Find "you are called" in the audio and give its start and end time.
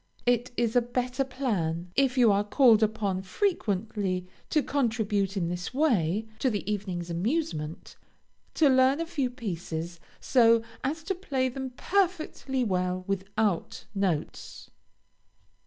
2.17-2.81